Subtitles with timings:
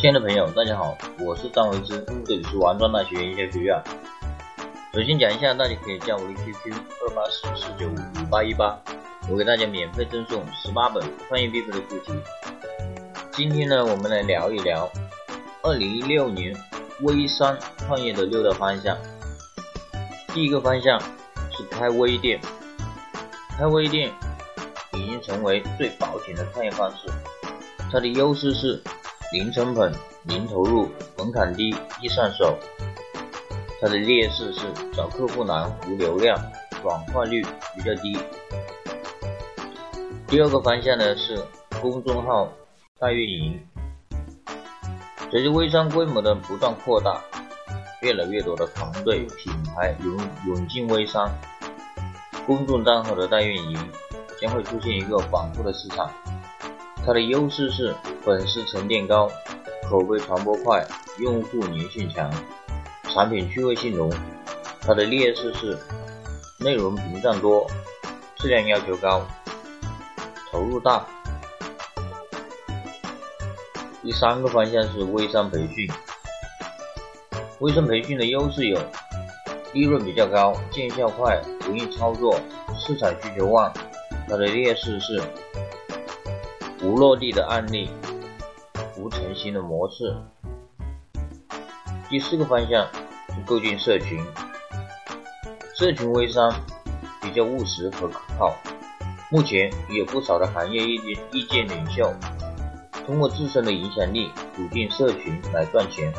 [0.00, 3.82] 亲爱的朋友，大家好，我是张维之，这里是王庄大学营销学院。
[4.94, 8.78] 首先讲一下，大家可以加我的 QQ 二八四四九五五八一八，
[9.28, 12.12] 我给大家免费赠送十八本创业必备的书籍。
[13.32, 14.88] 今天呢，我们来聊一聊
[15.64, 16.54] 二零一六年
[17.00, 18.96] 微商创业的六大方向。
[20.32, 21.00] 第一个方向
[21.50, 22.40] 是开微店，
[23.58, 24.12] 开微店
[24.92, 27.10] 已经成为最保险的创业方式，
[27.90, 28.80] 它的优势是。
[29.30, 29.92] 零成本、
[30.24, 32.58] 零投入、门槛低、易上手。
[33.80, 34.60] 它的劣势是
[34.94, 36.36] 找客户难、无流量、
[36.82, 37.42] 转化率
[37.76, 38.18] 比较低。
[40.26, 41.38] 第二个方向呢是
[41.80, 42.50] 公众号
[42.98, 43.60] 代运营。
[45.30, 47.22] 随着微商规模的不断扩大，
[48.00, 51.30] 越来越多的团队品牌涌涌进微商，
[52.46, 53.78] 公众账号的代运营
[54.40, 56.10] 将会出现一个广阔的市场。
[57.04, 57.94] 它的优势是
[58.28, 59.26] 粉丝沉淀高，
[59.88, 60.86] 口碑传播快，
[61.18, 62.30] 用户粘性强，
[63.04, 64.12] 产品趣味性浓。
[64.82, 65.78] 它的劣势是
[66.58, 67.66] 内容屏障多，
[68.36, 69.26] 质量要求高，
[70.50, 71.06] 投入大。
[74.02, 75.90] 第三个方向是微商培训。
[77.60, 78.78] 微商培训的优势有
[79.72, 82.38] 利润比较高，见效快，容易操作，
[82.78, 83.72] 市场需求旺。
[84.28, 85.22] 它的劣势是。
[86.80, 87.90] 无落地的案例，
[88.98, 90.14] 无成型的模式。
[92.10, 92.86] 第四个方向
[93.28, 94.20] 是构建社群，
[95.74, 96.52] 社群微商
[97.22, 98.56] 比较务实和可靠。
[99.30, 102.10] 目前也有不少的行业意见意见领袖
[103.06, 106.12] 通过自身的影响力组建社群来赚钱。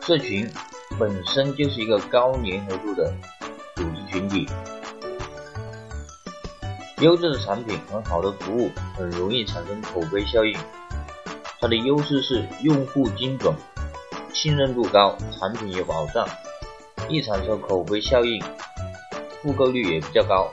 [0.00, 0.48] 社群
[0.98, 3.12] 本身就是一个高粘合度的
[3.76, 4.48] 组织群体。
[7.00, 10.56] 优质的产品和好的服务很容易产生口碑效应。
[11.60, 13.54] 它的优势是用户精准、
[14.32, 16.26] 信任度高、产品有保障，
[17.08, 18.42] 易产生口碑效应，
[19.42, 20.50] 复购率也比较高。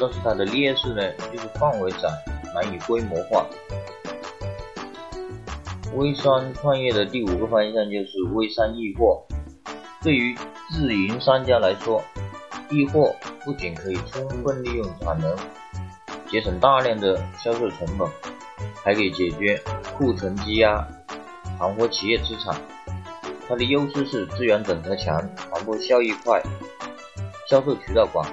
[0.00, 2.08] 但是它的劣势呢，就是范围窄，
[2.52, 3.46] 难以规模化。
[5.94, 9.22] 微商创业的第五个方向就是微商易货。
[10.02, 10.36] 对于
[10.70, 12.02] 自营商家来说，
[12.70, 15.36] 易货不仅可以充分利用产能，
[16.28, 18.08] 节省大量的销售成本，
[18.84, 19.60] 还可以解决
[19.96, 20.86] 库存积压，
[21.58, 22.54] 盘活企业资产。
[23.48, 26.42] 它的优势是资源整合强，传播效益快，
[27.48, 28.26] 销售渠道广。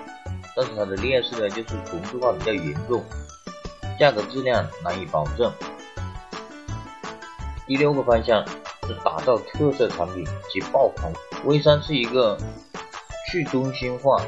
[0.55, 3.03] 但是它的劣势呢，就是同质化比较严重，
[3.99, 5.51] 价格质量难以保证。
[7.65, 8.45] 第六个方向
[8.87, 11.11] 是打造特色产品及爆款。
[11.45, 12.37] 微商是一个。
[13.29, 14.23] 去中心化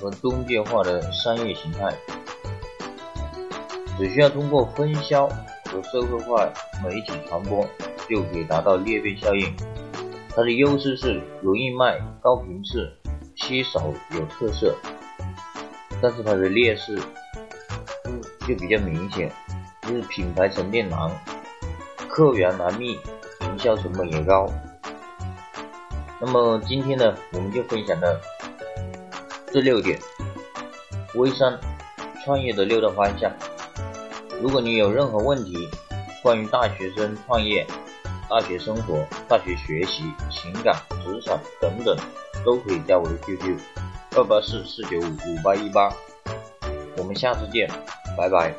[0.00, 1.94] 和中介化的商业形态，
[3.98, 6.48] 只需要通过分销和社会化
[6.82, 7.66] 媒体传播，
[8.08, 9.54] 就可以达到裂变效应。
[10.34, 12.90] 它的优势是容易卖、高频次、
[13.36, 14.74] 稀少、有特色，
[16.00, 16.98] 但是它的劣势
[18.40, 19.30] 就比较明显，
[19.82, 21.10] 就是品牌沉淀难、
[22.08, 22.98] 客源难觅、
[23.42, 24.50] 营销成本也高。
[26.18, 28.20] 那么今天呢，我们就分享了
[29.52, 29.98] 这六点
[31.14, 31.58] 微商
[32.24, 33.30] 创业的六大方向。
[34.42, 35.68] 如果你有任何问题，
[36.20, 37.64] 关于大学生创业、
[38.28, 41.96] 大学生活、大学学习、情感、职场等等，
[42.44, 43.56] 都可以加我的 QQ：
[44.16, 45.88] 二八四四九五五八一八。
[46.96, 47.70] 我们下次见，
[48.18, 48.52] 拜拜。